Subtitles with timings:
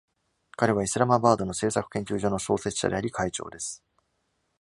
[0.57, 3.83] 彼はイスラマバードの政策研究所の創設者であり会長です。